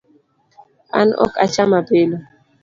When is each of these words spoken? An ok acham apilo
An 0.99 1.09
ok 1.25 1.33
acham 1.45 1.71
apilo 1.79 2.17